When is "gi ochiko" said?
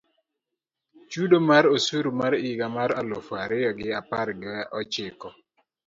4.41-5.29